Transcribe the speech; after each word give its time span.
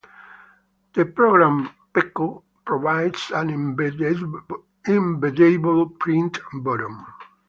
The 0.95 1.05
program 1.05 1.69
Peecho 1.93 2.41
provides 2.65 3.29
an 3.35 3.49
embeddable 3.49 5.99
print 5.99 6.39
button. 6.63 7.05